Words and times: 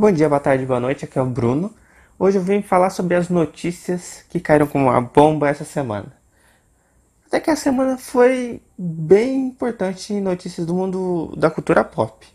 Bom 0.00 0.10
dia, 0.10 0.30
boa 0.30 0.40
tarde, 0.40 0.64
boa 0.64 0.80
noite, 0.80 1.04
aqui 1.04 1.18
é 1.18 1.20
o 1.20 1.26
Bruno. 1.26 1.74
Hoje 2.18 2.38
eu 2.38 2.42
vim 2.42 2.62
falar 2.62 2.88
sobre 2.88 3.14
as 3.14 3.28
notícias 3.28 4.24
que 4.30 4.40
caíram 4.40 4.66
como 4.66 4.86
uma 4.86 4.98
bomba 4.98 5.46
essa 5.46 5.62
semana. 5.62 6.10
Até 7.26 7.38
que 7.38 7.50
a 7.50 7.54
semana 7.54 7.98
foi 7.98 8.62
bem 8.78 9.48
importante 9.48 10.14
em 10.14 10.20
notícias 10.22 10.66
do 10.66 10.72
mundo 10.72 11.34
da 11.36 11.50
cultura 11.50 11.84
pop, 11.84 12.26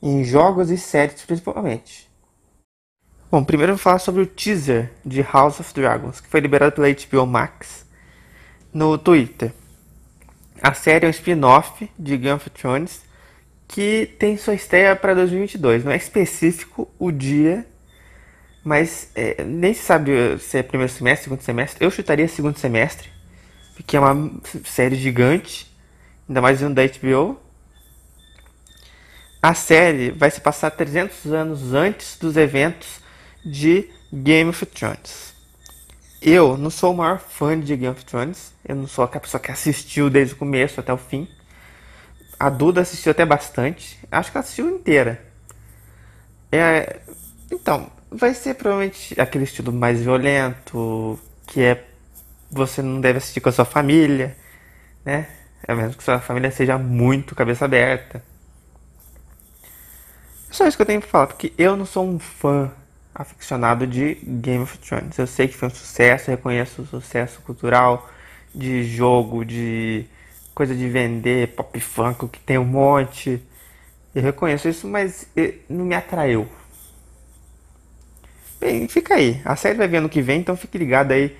em 0.00 0.22
jogos 0.22 0.70
e 0.70 0.78
séries 0.78 1.22
principalmente. 1.22 2.08
Bom, 3.28 3.42
primeiro 3.42 3.72
eu 3.72 3.76
vou 3.76 3.82
falar 3.82 3.98
sobre 3.98 4.22
o 4.22 4.26
teaser 4.26 4.92
de 5.04 5.20
House 5.20 5.58
of 5.58 5.74
Dragons, 5.74 6.20
que 6.20 6.28
foi 6.28 6.38
liberado 6.38 6.70
pela 6.70 6.86
HBO 6.86 7.26
Max 7.26 7.84
no 8.72 8.96
Twitter. 8.96 9.52
A 10.62 10.72
série 10.72 11.04
é 11.04 11.08
um 11.08 11.10
spin-off 11.10 11.90
de 11.98 12.16
Game 12.16 12.36
of 12.36 12.48
Thrones 12.50 13.07
que 13.68 14.06
tem 14.18 14.36
sua 14.38 14.54
estreia 14.54 14.96
para 14.96 15.14
2022. 15.14 15.84
Não 15.84 15.92
é 15.92 15.96
específico 15.96 16.90
o 16.98 17.12
dia, 17.12 17.66
mas 18.64 19.10
é, 19.14 19.44
nem 19.44 19.74
se 19.74 19.82
sabe 19.82 20.38
se 20.38 20.58
é 20.58 20.62
primeiro 20.62 20.92
semestre, 20.92 21.24
segundo 21.24 21.42
semestre. 21.42 21.84
Eu 21.84 21.90
chutaria 21.90 22.26
segundo 22.26 22.58
semestre, 22.58 23.10
porque 23.76 23.96
é 23.96 24.00
uma 24.00 24.40
série 24.64 24.96
gigante, 24.96 25.70
ainda 26.28 26.40
mais 26.40 26.60
vindo 26.60 26.74
da 26.74 26.82
HBO. 26.86 27.38
A 29.40 29.54
série 29.54 30.10
vai 30.10 30.30
se 30.30 30.40
passar 30.40 30.70
300 30.70 31.26
anos 31.32 31.72
antes 31.74 32.18
dos 32.18 32.36
eventos 32.36 33.00
de 33.44 33.88
Game 34.12 34.50
of 34.50 34.66
Thrones. 34.66 35.34
Eu 36.20 36.56
não 36.56 36.70
sou 36.70 36.92
o 36.92 36.96
maior 36.96 37.20
fã 37.20 37.58
de 37.58 37.76
Game 37.76 37.94
of 37.94 38.04
Thrones, 38.04 38.52
eu 38.66 38.74
não 38.74 38.88
sou 38.88 39.04
aquela 39.04 39.20
pessoa 39.20 39.40
que 39.40 39.52
assistiu 39.52 40.10
desde 40.10 40.34
o 40.34 40.36
começo 40.36 40.80
até 40.80 40.92
o 40.92 40.96
fim. 40.96 41.28
A 42.38 42.48
Duda 42.48 42.80
assistiu 42.82 43.10
até 43.12 43.26
bastante. 43.26 43.98
Acho 44.10 44.30
que 44.30 44.36
ela 44.38 44.44
assistiu 44.44 44.68
inteira. 44.68 45.20
É, 46.50 47.00
então, 47.50 47.90
vai 48.10 48.32
ser 48.34 48.54
provavelmente 48.54 49.20
aquele 49.20 49.44
estilo 49.44 49.72
mais 49.72 50.00
violento, 50.00 51.18
que 51.46 51.60
é 51.62 51.84
você 52.50 52.80
não 52.80 53.00
deve 53.00 53.18
assistir 53.18 53.40
com 53.40 53.48
a 53.48 53.52
sua 53.52 53.64
família, 53.64 54.36
né? 55.04 55.28
É 55.66 55.74
mesmo 55.74 55.96
que 55.96 56.02
sua 56.04 56.20
família 56.20 56.50
seja 56.50 56.78
muito 56.78 57.34
cabeça 57.34 57.64
aberta. 57.64 58.22
É 60.50 60.52
só 60.52 60.66
isso 60.66 60.76
que 60.76 60.82
eu 60.82 60.86
tenho 60.86 61.00
pra 61.00 61.10
falar, 61.10 61.26
porque 61.26 61.52
eu 61.58 61.76
não 61.76 61.84
sou 61.84 62.06
um 62.06 62.18
fã 62.18 62.70
aficionado 63.14 63.86
de 63.86 64.14
Game 64.14 64.62
of 64.62 64.78
Thrones. 64.78 65.18
Eu 65.18 65.26
sei 65.26 65.48
que 65.48 65.56
foi 65.56 65.68
um 65.68 65.74
sucesso, 65.74 66.30
reconheço 66.30 66.82
o 66.82 66.86
sucesso 66.86 67.40
cultural 67.42 68.08
de 68.54 68.84
jogo, 68.84 69.44
de 69.44 70.06
coisa 70.58 70.74
de 70.74 70.88
vender 70.88 71.54
pop 71.54 71.78
funk, 71.78 72.26
que 72.26 72.40
tem 72.40 72.58
um 72.58 72.64
monte. 72.64 73.40
Eu 74.12 74.20
reconheço 74.20 74.68
isso, 74.68 74.88
mas 74.88 75.28
não 75.68 75.84
me 75.84 75.94
atraiu. 75.94 76.48
Bem, 78.58 78.88
fica 78.88 79.14
aí. 79.14 79.40
A 79.44 79.54
série 79.54 79.78
vai 79.78 79.86
vir 79.86 79.98
ano 79.98 80.08
que 80.08 80.20
vem, 80.20 80.40
então 80.40 80.56
fique 80.56 80.76
ligado 80.76 81.12
aí 81.12 81.36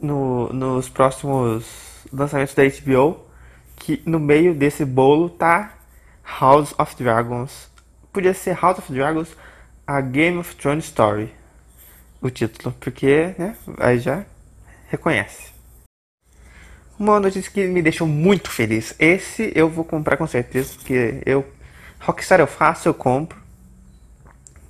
no, 0.00 0.52
nos 0.52 0.88
próximos 0.88 1.66
lançamentos 2.12 2.54
da 2.54 2.62
HBO. 2.62 3.26
Que 3.74 4.00
no 4.06 4.20
meio 4.20 4.54
desse 4.54 4.84
bolo 4.84 5.28
tá 5.28 5.74
House 6.40 6.72
of 6.78 6.94
Dragons. 6.94 7.68
Podia 8.12 8.32
ser 8.32 8.56
House 8.56 8.78
of 8.78 8.92
Dragons, 8.92 9.36
a 9.84 10.00
Game 10.00 10.38
of 10.38 10.54
Thrones 10.54 10.84
Story. 10.84 11.28
O 12.22 12.30
título, 12.30 12.72
porque 12.78 13.34
né, 13.36 13.56
aí 13.80 13.98
já 13.98 14.24
reconhece. 14.86 15.53
Uma 16.98 17.18
notícia 17.18 17.50
que 17.50 17.66
me 17.66 17.82
deixou 17.82 18.06
muito 18.06 18.50
feliz. 18.50 18.94
Esse 18.98 19.52
eu 19.54 19.68
vou 19.68 19.84
comprar 19.84 20.16
com 20.16 20.26
certeza, 20.26 20.74
porque 20.74 21.20
eu 21.26 21.44
Rockstar 22.04 22.38
eu 22.38 22.46
faço, 22.46 22.88
eu 22.88 22.94
compro. 22.94 23.38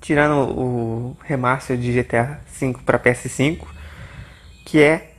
Tirando 0.01 0.37
o 0.37 1.17
remaster 1.25 1.77
de 1.77 1.93
GTA 1.93 2.41
V 2.61 2.77
para 2.85 2.99
PS5, 2.99 3.67
que 4.65 4.81
é 4.81 5.11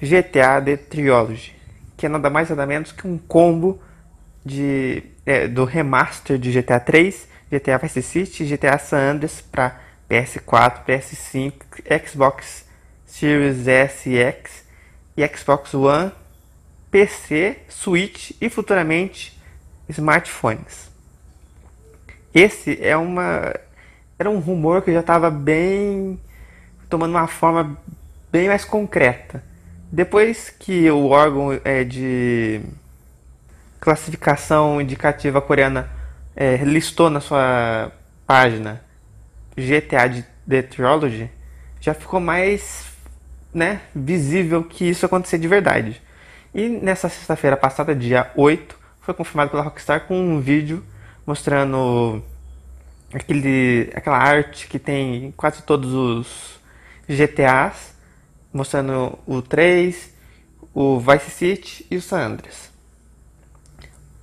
GTA 0.00 0.60
The 0.64 0.76
Trilogy, 0.76 1.54
que 1.96 2.06
é 2.06 2.08
nada 2.08 2.28
mais 2.28 2.48
nada 2.48 2.66
menos 2.66 2.90
que 2.90 3.06
um 3.06 3.18
combo 3.18 3.80
de 4.44 5.02
é, 5.24 5.46
do 5.46 5.64
remaster 5.64 6.38
de 6.38 6.50
GTA 6.50 6.80
3, 6.80 7.28
GTA 7.50 7.78
Vice 7.78 8.02
City, 8.02 8.44
GTA 8.44 8.78
San 8.78 9.12
Andreas 9.12 9.40
para 9.40 9.78
PS4, 10.10 10.84
PS5, 10.86 11.52
Xbox 12.06 12.64
Series 13.06 13.68
S 13.68 14.08
e 14.08 14.18
X 14.18 14.67
e 15.18 15.36
Xbox 15.36 15.74
One, 15.74 16.12
PC, 16.92 17.56
Switch 17.68 18.30
e 18.40 18.48
futuramente 18.48 19.36
smartphones. 19.88 20.88
Esse 22.32 22.78
é 22.80 22.96
uma 22.96 23.52
era 24.16 24.30
um 24.30 24.38
rumor 24.38 24.82
que 24.82 24.92
já 24.92 25.00
estava 25.00 25.28
bem 25.28 26.20
tomando 26.88 27.10
uma 27.10 27.26
forma 27.26 27.76
bem 28.30 28.46
mais 28.46 28.64
concreta. 28.64 29.42
Depois 29.90 30.50
que 30.50 30.88
o 30.88 31.08
órgão 31.08 31.58
é, 31.64 31.82
de 31.82 32.60
classificação 33.80 34.80
indicativa 34.80 35.40
coreana 35.40 35.90
é, 36.36 36.58
listou 36.58 37.10
na 37.10 37.20
sua 37.20 37.90
página 38.24 38.80
GTA 39.56 40.08
de 40.08 40.24
The 40.48 40.62
Trilogy, 40.62 41.28
já 41.80 41.92
ficou 41.92 42.20
mais 42.20 42.86
né, 43.52 43.80
visível 43.94 44.62
que 44.62 44.88
isso 44.88 45.06
acontecer 45.06 45.38
de 45.38 45.48
verdade. 45.48 46.00
E 46.54 46.68
nessa 46.68 47.08
sexta-feira 47.08 47.56
passada, 47.56 47.94
dia 47.94 48.30
8, 48.36 48.76
foi 49.00 49.14
confirmado 49.14 49.50
pela 49.50 49.62
Rockstar 49.62 50.06
com 50.06 50.18
um 50.18 50.40
vídeo 50.40 50.84
mostrando 51.26 52.22
aquele, 53.12 53.90
aquela 53.94 54.18
arte 54.18 54.66
que 54.66 54.78
tem 54.78 55.26
em 55.26 55.30
quase 55.32 55.62
todos 55.62 55.92
os 55.92 56.58
GTAs, 57.08 57.94
mostrando 58.52 59.18
o 59.26 59.42
3, 59.42 60.12
o 60.74 60.98
Vice 60.98 61.30
City 61.30 61.86
e 61.90 61.96
o 61.96 62.02
San 62.02 62.18
Andreas. 62.18 62.70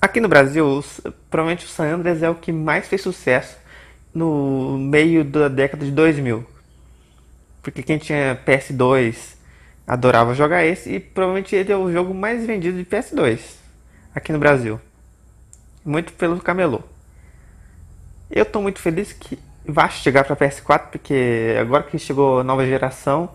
Aqui 0.01 0.19
no 0.19 0.27
Brasil, 0.27 0.83
provavelmente 1.29 1.65
o 1.65 1.69
San 1.69 1.95
Andreas 1.95 2.21
é 2.21 2.29
o 2.29 2.35
que 2.35 2.51
mais 2.51 2.87
fez 2.87 3.01
sucesso 3.01 3.57
no 4.13 4.77
meio 4.77 5.23
da 5.23 5.47
década 5.47 5.85
de 5.85 5.91
2000. 5.91 6.45
Porque 7.65 7.81
quem 7.81 7.97
tinha 7.97 8.39
PS2 8.45 9.33
adorava 9.87 10.35
jogar 10.35 10.63
esse 10.63 10.87
e 10.91 10.99
provavelmente 10.99 11.55
ele 11.55 11.71
é 11.71 11.75
o 11.75 11.91
jogo 11.91 12.13
mais 12.13 12.45
vendido 12.45 12.77
de 12.77 12.85
PS2 12.85 13.39
aqui 14.13 14.31
no 14.31 14.37
Brasil. 14.37 14.79
Muito 15.83 16.13
pelo 16.13 16.39
camelô. 16.39 16.83
Eu 18.29 18.43
estou 18.43 18.61
muito 18.61 18.77
feliz 18.77 19.13
que 19.13 19.39
vai 19.65 19.89
chegar 19.89 20.23
para 20.25 20.35
PS4 20.35 20.89
porque 20.91 21.55
agora 21.59 21.81
que 21.81 21.97
chegou 21.97 22.41
a 22.41 22.43
nova 22.43 22.63
geração 22.67 23.31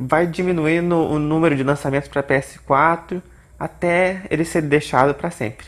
vai 0.00 0.26
diminuindo 0.26 0.96
o 0.96 1.18
número 1.18 1.54
de 1.54 1.62
lançamentos 1.62 2.08
para 2.08 2.22
PS4 2.22 3.20
até 3.60 4.22
ele 4.30 4.46
ser 4.46 4.62
deixado 4.62 5.12
para 5.12 5.30
sempre. 5.30 5.66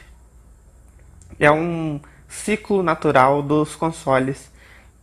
É 1.39 1.53
um 1.53 2.01
ciclo 2.27 2.83
natural 2.83 3.43
dos 3.43 3.77
consoles 3.77 4.51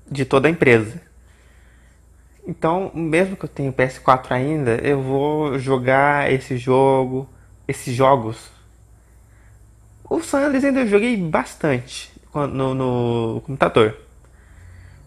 de 0.09 0.25
toda 0.25 0.47
a 0.47 0.51
empresa. 0.51 1.12
Então, 2.45 2.91
mesmo 2.93 3.37
que 3.37 3.45
eu 3.45 3.49
tenha 3.49 3.71
PS4 3.71 4.31
ainda, 4.31 4.71
eu 4.75 5.01
vou 5.01 5.57
jogar 5.57 6.31
esse 6.31 6.57
jogo, 6.57 7.27
esses 7.67 7.95
jogos. 7.95 8.51
O 10.09 10.21
San 10.21 10.39
Andreas 10.39 10.65
ainda 10.65 10.81
eu 10.81 10.87
joguei 10.87 11.15
bastante 11.15 12.11
no, 12.33 12.73
no 12.73 13.41
computador. 13.41 13.97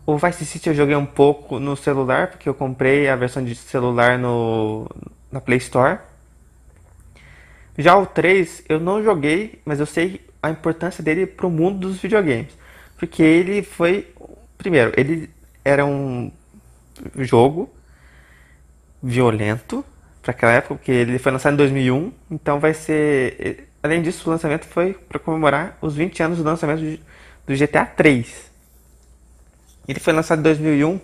O 0.07 0.17
Vice 0.17 0.47
City 0.47 0.69
eu 0.69 0.75
joguei 0.75 0.97
um 0.97 1.05
pouco 1.05 1.59
no 1.59 1.77
celular, 1.77 2.29
porque 2.29 2.49
eu 2.49 2.55
comprei 2.55 3.09
a 3.09 3.17
versão 3.17 3.45
de 3.45 3.55
celular 3.55 4.19
no, 4.19 4.89
na 5.31 5.41
Play 5.41 5.59
Store. 5.59 5.99
Já 7.77 7.97
o 7.97 8.07
3 8.07 8.65
eu 8.69 8.81
não 8.81 9.03
joguei, 9.03 9.61
mas 9.65 9.79
eu 9.79 9.85
sei 9.87 10.25
a 10.43 10.49
importância 10.49 11.05
dele 11.05 11.27
para 11.27 11.47
o 11.47 11.51
mundo 11.51 11.89
dos 11.89 11.99
videogames. 11.99 12.57
Porque 12.97 13.23
ele 13.23 13.63
foi. 13.63 14.09
Primeiro, 14.57 14.93
ele 14.97 15.29
era 15.65 15.85
um 15.85 16.31
jogo 17.19 17.73
violento 19.03 19.85
para 20.23 20.33
aquela 20.33 20.53
época, 20.53 20.75
porque 20.75 20.91
ele 20.91 21.19
foi 21.19 21.31
lançado 21.31 21.55
em 21.55 21.57
2001, 21.57 22.13
então 22.31 22.59
vai 22.59 22.75
ser. 22.75 23.69
Além 23.83 24.03
disso, 24.03 24.29
o 24.29 24.33
lançamento 24.33 24.67
foi 24.67 24.95
para 24.95 25.19
comemorar 25.19 25.79
os 25.81 25.95
20 25.95 26.23
anos 26.23 26.39
do 26.39 26.45
lançamento 26.45 27.01
do 27.47 27.55
GTA 27.57 27.87
3. 27.87 28.51
Ele 29.87 30.01
foi 30.01 30.13
lançado 30.13 30.41
em 30.41 30.43
2001, 30.43 31.01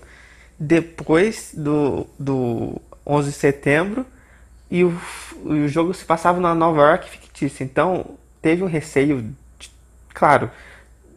depois 0.58 1.52
do, 1.56 2.06
do 2.18 2.80
11 3.06 3.30
de 3.30 3.36
setembro, 3.36 4.04
e 4.68 4.82
o, 4.82 5.00
o 5.44 5.68
jogo 5.68 5.94
se 5.94 6.04
passava 6.04 6.40
na 6.40 6.54
Nova 6.54 6.80
York 6.80 7.08
fictícia. 7.08 7.62
Então, 7.62 8.18
teve 8.40 8.64
um 8.64 8.66
receio, 8.66 9.32
de, 9.56 9.70
claro, 10.12 10.50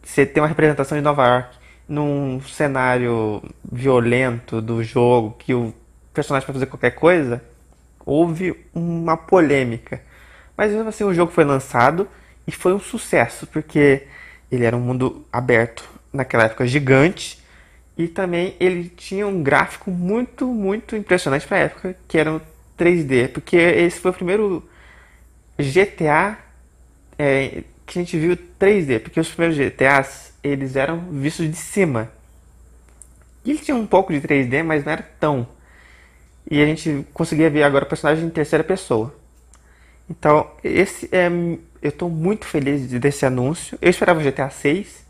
você 0.04 0.24
tem 0.24 0.40
uma 0.40 0.48
representação 0.48 0.96
de 0.96 1.02
Nova 1.02 1.26
York 1.26 1.55
num 1.88 2.40
cenário 2.42 3.42
violento 3.70 4.60
do 4.60 4.82
jogo, 4.82 5.36
que 5.38 5.54
o 5.54 5.72
personagem 6.12 6.46
pode 6.46 6.58
fazer 6.58 6.66
qualquer 6.66 6.92
coisa, 6.92 7.42
houve 8.04 8.56
uma 8.74 9.16
polêmica. 9.16 10.00
Mas 10.56 10.72
mesmo 10.72 10.88
assim 10.88 11.04
o 11.04 11.14
jogo 11.14 11.32
foi 11.32 11.44
lançado 11.44 12.08
e 12.46 12.52
foi 12.52 12.72
um 12.74 12.80
sucesso, 12.80 13.46
porque 13.46 14.06
ele 14.50 14.64
era 14.64 14.76
um 14.76 14.80
mundo 14.80 15.24
aberto 15.32 15.84
naquela 16.12 16.44
época 16.44 16.66
gigante 16.66 17.38
E 17.98 18.08
também 18.08 18.54
ele 18.60 18.88
tinha 18.90 19.26
um 19.26 19.42
gráfico 19.42 19.90
muito, 19.90 20.46
muito 20.46 20.96
impressionante 20.96 21.46
para 21.46 21.56
a 21.58 21.60
época, 21.60 21.96
que 22.08 22.18
era 22.18 22.30
no 22.30 22.42
3D, 22.78 23.28
porque 23.32 23.56
esse 23.56 24.00
foi 24.00 24.10
o 24.10 24.14
primeiro 24.14 24.68
GTA 25.58 26.38
é, 27.18 27.64
que 27.86 27.98
a 27.98 28.02
gente 28.02 28.18
viu 28.18 28.36
3D, 28.60 29.00
porque 29.00 29.18
os 29.20 29.30
primeiros 29.30 29.56
GTAs 29.56 30.34
eles 30.46 30.76
eram 30.76 30.98
vistos 31.10 31.50
de 31.50 31.56
cima. 31.56 32.10
E 33.44 33.50
ele 33.50 33.58
tinha 33.58 33.76
um 33.76 33.86
pouco 33.86 34.12
de 34.12 34.20
3D, 34.20 34.62
mas 34.62 34.84
não 34.84 34.92
era 34.92 35.08
tão. 35.20 35.46
E 36.50 36.62
a 36.62 36.66
gente 36.66 37.06
conseguia 37.12 37.50
ver 37.50 37.62
agora 37.62 37.84
o 37.84 37.88
personagem 37.88 38.24
em 38.24 38.30
terceira 38.30 38.64
pessoa. 38.64 39.14
Então, 40.08 40.50
esse 40.62 41.08
é, 41.12 41.28
eu 41.82 41.88
estou 41.88 42.08
muito 42.08 42.46
feliz 42.46 42.86
desse 42.86 43.26
anúncio. 43.26 43.76
Eu 43.82 43.90
esperava 43.90 44.20
o 44.20 44.22
GTA 44.22 44.50
6. 44.50 45.04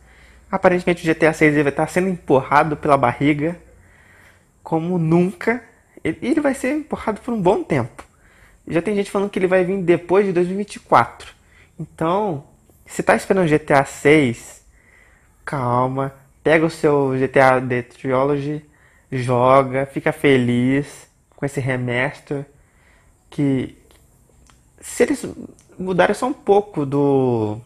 Aparentemente 0.51 1.09
o 1.09 1.15
GTA 1.15 1.33
6 1.33 1.55
vai 1.55 1.69
estar 1.69 1.87
sendo 1.89 2.09
empurrado 2.09 2.77
pela 2.77 2.97
barriga 2.97 3.59
como 4.63 4.99
nunca. 4.99 5.63
Ele 6.03 6.41
vai 6.41 6.55
ser 6.55 6.73
empurrado 6.73 7.21
por 7.21 7.33
um 7.35 7.41
bom 7.41 7.63
tempo. 7.63 8.05
Já 8.67 8.83
tem 8.83 8.97
gente 8.97 9.11
falando 9.11 9.31
que 9.31 9.39
ele 9.39 9.47
vai 9.47 9.65
vir 9.65 9.81
depois 9.83 10.27
de 10.27 10.33
2024. 10.33 11.33
Então, 11.79 12.45
se 12.87 13.01
está 13.01 13.15
esperando 13.15 13.49
GTA 13.49 13.85
6, 13.85 14.65
calma, 15.47 16.13
pega 16.43 16.67
o 16.67 16.71
seu 16.71 17.13
GTA 17.13 17.61
The 17.61 17.83
Trilogy, 17.83 18.65
joga, 19.11 19.87
fica 19.87 20.13
feliz 20.13 21.09
com 21.37 21.47
esse 21.47 21.61
remaster 21.61 22.45
que 23.31 23.79
se 24.81 25.05
eles 25.05 25.27
mudarem 25.79 26.15
só 26.15 26.27
um 26.27 26.33
pouco 26.33 26.85
do 26.85 27.61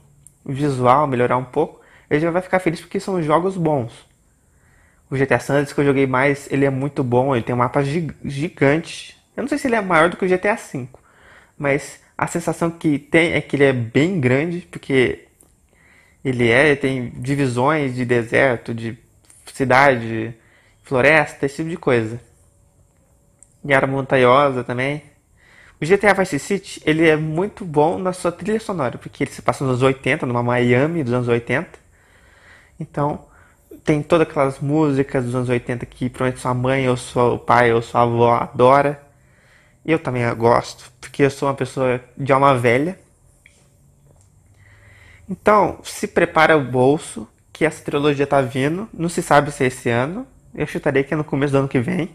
visual, 0.44 1.06
melhorar 1.06 1.36
um 1.36 1.44
pouco, 1.44 1.80
ele 2.08 2.20
já 2.20 2.30
vai 2.30 2.42
ficar 2.42 2.58
feliz 2.58 2.80
porque 2.80 3.00
são 3.00 3.22
jogos 3.22 3.56
bons. 3.56 3.92
O 5.10 5.16
GTA 5.16 5.40
San 5.40 5.54
Andreas 5.54 5.72
que 5.72 5.80
eu 5.80 5.84
joguei 5.84 6.06
mais, 6.06 6.50
ele 6.52 6.64
é 6.64 6.70
muito 6.70 7.02
bom, 7.02 7.34
ele 7.34 7.44
tem 7.44 7.54
um 7.54 7.58
mapa 7.58 7.82
gigante. 7.82 9.18
Eu 9.36 9.42
não 9.42 9.48
sei 9.48 9.58
se 9.58 9.66
ele 9.66 9.76
é 9.76 9.80
maior 9.80 10.08
do 10.08 10.16
que 10.16 10.24
o 10.24 10.28
GTA 10.28 10.54
V, 10.54 10.88
mas 11.58 12.00
a 12.16 12.26
sensação 12.26 12.70
que 12.70 12.98
tem 12.98 13.32
é 13.32 13.40
que 13.40 13.56
ele 13.56 13.64
é 13.64 13.72
bem 13.72 14.20
grande, 14.20 14.60
porque 14.70 15.29
ele 16.24 16.50
é, 16.50 16.76
tem 16.76 17.10
divisões 17.16 17.94
de 17.94 18.04
deserto, 18.04 18.74
de 18.74 18.98
cidade, 19.52 20.34
floresta, 20.82 21.46
esse 21.46 21.56
tipo 21.56 21.70
de 21.70 21.76
coisa. 21.76 22.20
E 23.64 23.72
área 23.72 23.88
montanhosa 23.88 24.64
também. 24.64 25.02
O 25.80 25.86
GTA 25.86 26.12
Vice 26.12 26.38
City, 26.38 26.82
ele 26.84 27.08
é 27.08 27.16
muito 27.16 27.64
bom 27.64 27.98
na 27.98 28.12
sua 28.12 28.30
trilha 28.30 28.60
sonora, 28.60 28.98
porque 28.98 29.24
ele 29.24 29.30
se 29.30 29.40
passa 29.40 29.64
nos 29.64 29.74
anos 29.74 29.82
80, 29.82 30.26
numa 30.26 30.42
Miami 30.42 31.02
dos 31.02 31.12
anos 31.14 31.28
80. 31.28 31.78
Então, 32.78 33.24
tem 33.84 34.02
todas 34.02 34.28
aquelas 34.28 34.58
músicas 34.60 35.24
dos 35.24 35.34
anos 35.34 35.48
80 35.48 35.86
que 35.86 36.10
provavelmente 36.10 36.42
sua 36.42 36.54
mãe, 36.54 36.88
ou 36.88 36.96
seu 36.96 37.38
pai, 37.38 37.72
ou 37.72 37.80
sua 37.80 38.02
avó 38.02 38.34
adora. 38.34 39.00
Eu 39.84 39.98
também 39.98 40.22
gosto, 40.34 40.92
porque 41.00 41.22
eu 41.22 41.30
sou 41.30 41.48
uma 41.48 41.54
pessoa 41.54 42.00
de 42.16 42.30
alma 42.32 42.56
velha. 42.56 42.98
Então, 45.30 45.78
se 45.84 46.08
prepara 46.08 46.56
o 46.56 46.64
bolso, 46.64 47.28
que 47.52 47.64
essa 47.64 47.84
trilogia 47.84 48.26
tá 48.26 48.40
vindo. 48.40 48.88
Não 48.92 49.08
se 49.08 49.22
sabe 49.22 49.52
se 49.52 49.62
é 49.62 49.68
esse 49.68 49.88
ano. 49.88 50.26
Eu 50.52 50.66
chutarei 50.66 51.04
que 51.04 51.14
é 51.14 51.16
no 51.16 51.22
começo 51.22 51.52
do 51.52 51.58
ano 51.60 51.68
que 51.68 51.78
vem. 51.78 52.10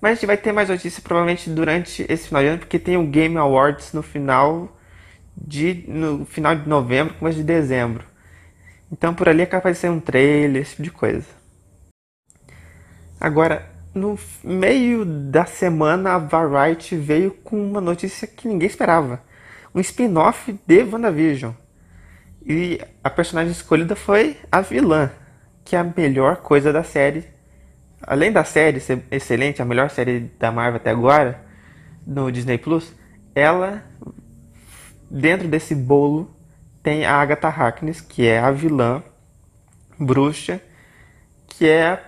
Mas 0.00 0.12
a 0.12 0.14
gente 0.14 0.26
vai 0.26 0.36
ter 0.36 0.52
mais 0.52 0.68
notícias 0.68 1.00
provavelmente 1.00 1.50
durante 1.50 2.06
esse 2.08 2.28
final 2.28 2.42
de 2.42 2.48
ano, 2.48 2.58
porque 2.58 2.78
tem 2.78 2.96
o 2.96 3.06
Game 3.06 3.36
Awards 3.36 3.92
no 3.92 4.02
final 4.02 4.78
de 5.36 5.84
no 5.88 6.24
final 6.26 6.54
de 6.54 6.68
novembro, 6.68 7.14
começo 7.14 7.38
de 7.38 7.44
dezembro. 7.44 8.04
Então 8.92 9.14
por 9.14 9.28
ali 9.28 9.42
é 9.42 9.46
capaz 9.46 9.76
de 9.76 9.80
ser 9.80 9.90
um 9.90 9.98
trailer, 9.98 10.62
esse 10.62 10.72
tipo 10.72 10.82
de 10.82 10.90
coisa. 10.90 11.26
Agora, 13.18 13.66
no 13.94 14.18
meio 14.44 15.04
da 15.04 15.46
semana, 15.46 16.14
a 16.14 16.18
Variety 16.18 16.94
veio 16.94 17.30
com 17.30 17.56
uma 17.56 17.80
notícia 17.80 18.28
que 18.28 18.46
ninguém 18.46 18.68
esperava. 18.68 19.22
Um 19.74 19.80
spin-off 19.80 20.54
de 20.66 20.82
WandaVision. 20.82 21.52
E 22.46 22.78
a 23.02 23.08
personagem 23.08 23.52
escolhida 23.52 23.96
foi 23.96 24.36
a 24.52 24.60
vilã, 24.60 25.10
que 25.64 25.74
é 25.74 25.78
a 25.78 25.84
melhor 25.84 26.36
coisa 26.36 26.72
da 26.72 26.84
série. 26.84 27.24
Além 28.02 28.30
da 28.30 28.44
série 28.44 28.80
ser 28.80 29.02
excelente, 29.10 29.62
a 29.62 29.64
melhor 29.64 29.88
série 29.88 30.30
da 30.38 30.52
Marvel 30.52 30.76
até 30.76 30.90
agora, 30.90 31.42
no 32.06 32.30
Disney 32.30 32.58
Plus, 32.58 32.92
ela, 33.34 33.82
dentro 35.10 35.48
desse 35.48 35.74
bolo, 35.74 36.36
tem 36.82 37.06
a 37.06 37.14
Agatha 37.14 37.48
Harkness, 37.48 38.02
que 38.02 38.26
é 38.26 38.38
a 38.38 38.50
vilã 38.50 39.02
bruxa, 39.98 40.60
que 41.46 41.66
é 41.66 41.98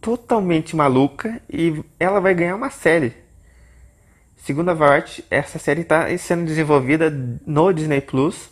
totalmente 0.00 0.74
maluca 0.74 1.38
e 1.50 1.84
ela 1.98 2.18
vai 2.18 2.34
ganhar 2.34 2.56
uma 2.56 2.70
série. 2.70 3.12
Segundo 4.36 4.70
a 4.70 4.74
Variety, 4.74 5.22
essa 5.30 5.58
série 5.58 5.82
está 5.82 6.16
sendo 6.16 6.46
desenvolvida 6.46 7.10
no 7.46 7.70
Disney 7.74 8.00
Plus 8.00 8.48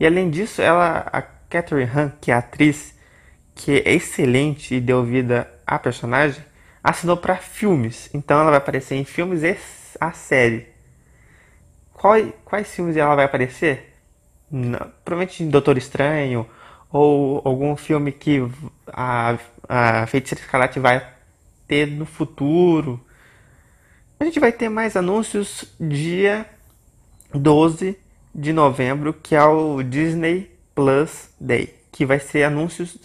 e 0.00 0.06
além 0.06 0.30
disso, 0.30 0.62
ela, 0.62 1.06
a 1.12 1.20
Catherine 1.20 1.90
Han, 1.94 2.12
que 2.18 2.30
é 2.30 2.34
a 2.34 2.38
atriz 2.38 2.98
que 3.54 3.82
é 3.84 3.92
excelente 3.92 4.74
e 4.74 4.80
deu 4.80 5.04
vida 5.04 5.46
à 5.66 5.78
personagem, 5.78 6.42
assinou 6.82 7.18
para 7.18 7.36
filmes. 7.36 8.08
Então 8.14 8.40
ela 8.40 8.48
vai 8.48 8.58
aparecer 8.58 8.94
em 8.94 9.04
filmes 9.04 9.42
e 9.42 9.54
a 10.00 10.12
série. 10.12 10.66
Qual, 11.92 12.14
quais 12.46 12.74
filmes 12.74 12.96
ela 12.96 13.14
vai 13.14 13.26
aparecer? 13.26 13.94
Não, 14.50 14.78
provavelmente 15.04 15.44
Doutor 15.44 15.76
Estranho 15.76 16.48
ou 16.90 17.42
algum 17.44 17.76
filme 17.76 18.10
que 18.10 18.40
a, 18.86 19.38
a 19.68 20.06
Feiticeira 20.06 20.42
Escarlate 20.42 20.80
vai 20.80 21.06
ter 21.68 21.86
no 21.86 22.06
futuro. 22.06 22.98
A 24.18 24.24
gente 24.24 24.40
vai 24.40 24.50
ter 24.50 24.70
mais 24.70 24.96
anúncios 24.96 25.66
dia 25.78 26.46
12 27.34 27.98
de 28.34 28.52
novembro, 28.52 29.12
que 29.12 29.34
é 29.34 29.42
o 29.44 29.82
Disney 29.82 30.50
Plus 30.74 31.30
Day, 31.40 31.74
que 31.92 32.06
vai 32.06 32.18
ser 32.18 32.44
anúncios 32.44 32.96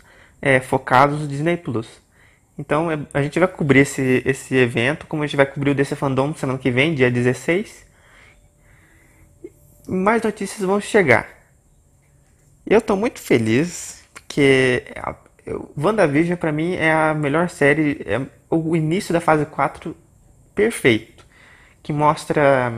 é, 0.42 0.60
focados 0.60 1.22
no 1.22 1.28
Disney 1.28 1.58
Plus. 1.58 1.88
Então 2.58 2.90
é, 2.90 3.00
a 3.14 3.22
gente 3.22 3.38
vai 3.40 3.48
cobrir 3.48 3.80
esse, 3.80 4.22
esse 4.26 4.56
evento, 4.56 5.08
como 5.08 5.24
a 5.24 5.28
gente 5.28 5.36
vai 5.36 5.46
cobrir 5.46 5.72
o 5.72 5.76
DC 5.76 5.96
Fandom 5.96 6.34
semana 6.34 6.60
que 6.60 6.72
vem, 6.72 6.94
dia 6.94 7.12
16. 7.12 7.86
Mais 9.88 10.22
notícias 10.22 10.62
vão 10.62 10.80
chegar. 10.80 11.28
Eu 12.66 12.80
estou 12.80 12.96
muito 12.96 13.20
feliz, 13.20 14.04
porque 14.14 14.84
a, 14.96 15.16
eu, 15.46 15.72
WandaVision 15.78 16.38
para 16.38 16.52
mim 16.52 16.74
é 16.74 16.92
a 16.92 17.14
melhor 17.14 17.50
série, 17.50 18.02
é 18.06 18.22
o 18.50 18.76
início 18.76 19.14
da 19.14 19.22
fase 19.22 19.46
4 19.46 19.96
perfeito, 20.56 21.26
que 21.84 21.92
mostra 21.92 22.74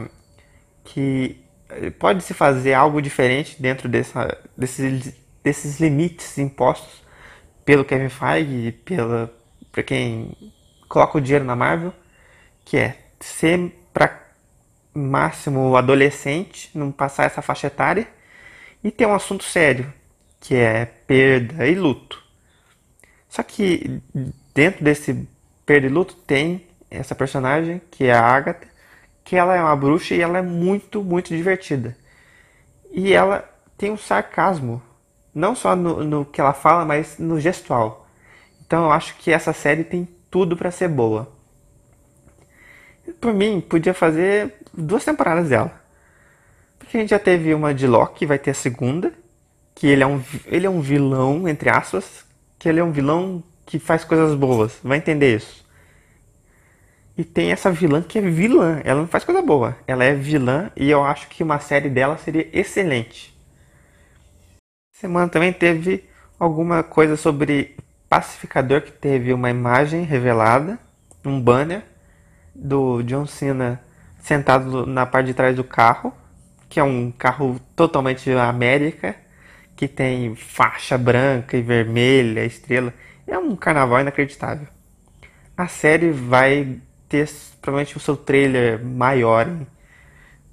que 0.83 1.39
pode 1.99 2.23
se 2.23 2.33
fazer 2.33 2.73
algo 2.73 3.01
diferente 3.01 3.61
dentro 3.61 3.89
dessa, 3.89 4.37
desses, 4.55 5.13
desses 5.43 5.79
limites 5.79 6.37
impostos 6.37 7.03
pelo 7.65 7.85
Kevin 7.85 8.09
Feige 8.09 8.67
e 8.67 8.71
pela 8.71 9.33
para 9.71 9.83
quem 9.83 10.35
coloca 10.89 11.19
o 11.19 11.21
dinheiro 11.21 11.45
na 11.45 11.55
Marvel, 11.55 11.93
que 12.65 12.77
é 12.77 12.97
ser 13.19 13.71
para 13.93 14.27
máximo 14.91 15.75
adolescente, 15.77 16.71
não 16.73 16.91
passar 16.91 17.25
essa 17.25 17.43
faixa 17.43 17.67
etária 17.67 18.07
e 18.83 18.89
ter 18.89 19.05
um 19.05 19.13
assunto 19.13 19.43
sério, 19.43 19.93
que 20.39 20.55
é 20.55 20.85
perda 20.85 21.67
e 21.67 21.75
luto. 21.75 22.23
Só 23.29 23.43
que 23.43 24.01
dentro 24.53 24.83
desse 24.83 25.27
perda 25.63 25.85
e 25.85 25.89
luto 25.89 26.15
tem 26.15 26.65
essa 26.89 27.13
personagem 27.13 27.79
que 27.91 28.05
é 28.05 28.13
a 28.13 28.23
Agatha, 28.23 28.67
que 29.27 29.35
ela 29.35 29.57
é 29.57 29.61
uma 29.61 29.75
bruxa 29.75 30.15
e 30.15 30.21
ela 30.21 30.37
é 30.37 30.41
muito, 30.41 31.03
muito 31.03 31.35
divertida. 31.35 31.97
E 32.93 33.11
ela 33.11 33.43
tem 33.77 33.91
um 33.91 33.97
sarcasmo, 33.97 34.81
não 35.35 35.53
só 35.53 35.75
no, 35.75 36.01
no 36.01 36.23
que 36.23 36.39
ela 36.39 36.53
fala, 36.53 36.85
mas 36.85 37.17
no 37.19 37.37
gestual. 37.37 38.07
Então 38.65 38.85
eu 38.85 38.91
acho 38.93 39.17
que 39.17 39.29
essa 39.29 39.51
série 39.51 39.83
tem 39.83 40.07
tudo 40.31 40.55
para 40.55 40.71
ser 40.71 40.87
boa. 40.87 41.29
Por 43.19 43.33
mim, 43.33 43.59
podia 43.59 43.93
fazer 43.93 44.53
duas 44.73 45.03
temporadas 45.03 45.49
dela. 45.49 45.77
Porque 46.79 46.95
a 46.95 47.01
gente 47.01 47.09
já 47.09 47.19
teve 47.19 47.53
uma 47.53 47.73
de 47.73 47.85
Loki, 47.85 48.25
vai 48.25 48.39
ter 48.39 48.51
a 48.51 48.53
segunda, 48.53 49.11
que 49.75 49.87
ele 49.87 50.03
é 50.03 50.07
um, 50.07 50.23
ele 50.45 50.65
é 50.65 50.69
um 50.69 50.79
vilão, 50.79 51.49
entre 51.49 51.69
aspas, 51.69 52.23
que 52.57 52.69
ele 52.69 52.79
é 52.79 52.83
um 52.83 52.93
vilão 52.93 53.43
que 53.65 53.77
faz 53.77 54.05
coisas 54.05 54.33
boas. 54.35 54.79
Vai 54.81 54.99
entender 54.99 55.35
isso. 55.35 55.66
E 57.17 57.23
tem 57.23 57.51
essa 57.51 57.71
vilã 57.71 58.03
que 58.03 58.19
é 58.19 58.21
vilã, 58.21 58.79
ela 58.83 59.01
não 59.01 59.07
faz 59.07 59.23
coisa 59.23 59.41
boa. 59.41 59.75
Ela 59.87 60.03
é 60.03 60.13
vilã 60.13 60.69
e 60.75 60.89
eu 60.89 61.03
acho 61.03 61.27
que 61.27 61.41
uma 61.41 61.59
série 61.59 61.89
dela 61.89 62.15
seria 62.17 62.47
excelente. 62.53 63.35
Semana 64.93 65.27
também 65.27 65.51
teve 65.51 66.07
alguma 66.39 66.83
coisa 66.83 67.17
sobre 67.17 67.75
Pacificador 68.07 68.81
que 68.81 68.91
teve 68.91 69.33
uma 69.33 69.49
imagem 69.49 70.03
revelada, 70.03 70.79
um 71.25 71.41
banner 71.41 71.83
do 72.53 73.01
John 73.03 73.25
Cena 73.25 73.81
sentado 74.19 74.85
na 74.85 75.05
parte 75.05 75.27
de 75.27 75.33
trás 75.33 75.55
do 75.55 75.63
carro, 75.63 76.13
que 76.69 76.79
é 76.79 76.83
um 76.83 77.11
carro 77.11 77.59
totalmente 77.75 78.31
América, 78.31 79.15
que 79.75 79.87
tem 79.87 80.35
faixa 80.35 80.97
branca 80.97 81.57
e 81.57 81.61
vermelha, 81.61 82.45
estrela. 82.45 82.93
É 83.25 83.37
um 83.37 83.55
carnaval 83.55 84.01
inacreditável. 84.01 84.67
A 85.55 85.67
série 85.67 86.11
vai 86.11 86.79
ter 87.07 87.29
provavelmente 87.61 87.97
o 87.97 87.99
seu 87.99 88.15
trailer 88.15 88.83
maior 88.83 89.47
hein? 89.47 89.67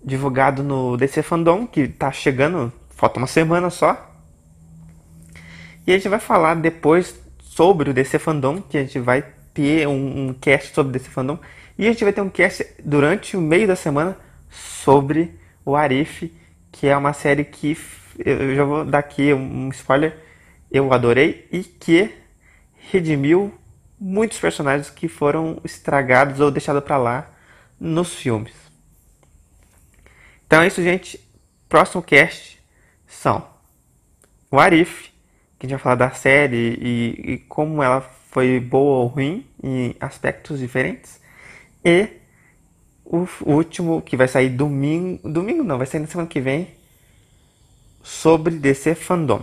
divulgado 0.04 0.62
no 0.62 0.96
DC 0.96 1.22
Fandom, 1.22 1.66
que 1.66 1.88
tá 1.88 2.12
chegando, 2.12 2.72
falta 2.90 3.18
uma 3.18 3.26
semana 3.26 3.70
só. 3.70 4.10
E 5.86 5.92
a 5.92 5.96
gente 5.96 6.08
vai 6.08 6.18
falar 6.18 6.54
depois 6.54 7.18
sobre 7.40 7.90
o 7.90 7.94
DC 7.94 8.18
Fandom, 8.18 8.60
que 8.60 8.76
a 8.76 8.82
gente 8.82 8.98
vai 8.98 9.24
ter 9.52 9.86
um, 9.86 10.28
um 10.28 10.34
cast 10.34 10.74
sobre 10.74 10.90
o 10.90 10.92
DC 10.92 11.08
Fandom. 11.10 11.38
E 11.78 11.86
a 11.86 11.90
gente 11.90 12.04
vai 12.04 12.12
ter 12.12 12.20
um 12.20 12.28
cast 12.28 12.66
durante 12.84 13.36
o 13.36 13.40
meio 13.40 13.66
da 13.66 13.76
semana 13.76 14.16
sobre 14.48 15.38
o 15.64 15.74
Arif, 15.74 16.32
que 16.70 16.86
é 16.86 16.96
uma 16.96 17.12
série 17.12 17.44
que 17.44 17.76
eu 18.18 18.54
já 18.54 18.64
vou 18.64 18.84
dar 18.84 18.98
aqui 18.98 19.32
um 19.32 19.68
spoiler, 19.70 20.16
eu 20.70 20.92
adorei 20.92 21.48
e 21.50 21.62
que 21.64 22.10
redimiu 22.90 23.52
muitos 24.06 24.38
personagens 24.38 24.90
que 24.90 25.08
foram 25.08 25.58
estragados 25.64 26.38
ou 26.38 26.50
deixados 26.50 26.84
para 26.84 26.98
lá 26.98 27.30
nos 27.80 28.14
filmes. 28.14 28.52
Então 30.46 30.60
é 30.60 30.66
isso, 30.66 30.82
gente. 30.82 31.18
Próximo 31.70 32.02
cast 32.02 32.62
são 33.06 33.48
o 34.50 34.60
Arif, 34.60 35.10
que 35.58 35.64
a 35.64 35.68
gente 35.68 35.76
vai 35.76 35.82
falar 35.82 35.94
da 35.94 36.10
série 36.10 36.78
e, 36.78 37.32
e 37.32 37.38
como 37.48 37.82
ela 37.82 38.02
foi 38.30 38.60
boa 38.60 38.98
ou 38.98 39.06
ruim 39.06 39.46
em 39.62 39.96
aspectos 39.98 40.58
diferentes. 40.58 41.18
E 41.82 42.08
o 43.06 43.26
último, 43.46 44.02
que 44.02 44.18
vai 44.18 44.28
sair 44.28 44.50
domingo. 44.50 45.26
Domingo 45.26 45.64
não, 45.64 45.78
vai 45.78 45.86
sair 45.86 46.00
na 46.00 46.06
semana 46.06 46.28
que 46.28 46.40
vem. 46.42 46.68
Sobre 48.02 48.56
DC 48.56 48.94
Fandom. 48.94 49.42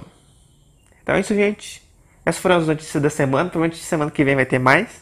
Então 1.02 1.16
é 1.16 1.20
isso, 1.20 1.34
gente. 1.34 1.81
Essas 2.26 2.42
foram 2.42 2.58
as 2.58 2.68
notícias 2.68 3.02
da 3.02 3.10
semana. 3.10 3.50
Provavelmente 3.50 3.84
semana 3.84 4.12
que 4.12 4.24
vem 4.24 4.36
vai 4.36 4.46
ter 4.46 4.60
mais. 4.60 5.02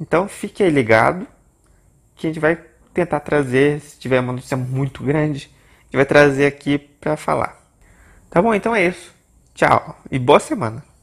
Então 0.00 0.28
fique 0.28 0.62
aí 0.62 0.70
ligado. 0.70 1.26
Que 2.16 2.26
a 2.26 2.30
gente 2.30 2.40
vai 2.40 2.58
tentar 2.92 3.20
trazer. 3.20 3.80
Se 3.80 3.98
tiver 3.98 4.20
uma 4.20 4.32
notícia 4.32 4.56
muito 4.56 5.02
grande, 5.02 5.50
a 5.80 5.84
gente 5.84 5.96
vai 5.96 6.06
trazer 6.06 6.46
aqui 6.46 6.78
para 6.78 7.16
falar. 7.16 7.60
Tá 8.30 8.40
bom? 8.40 8.54
Então 8.54 8.74
é 8.74 8.86
isso. 8.86 9.12
Tchau 9.54 10.00
e 10.10 10.18
boa 10.18 10.40
semana. 10.40 10.93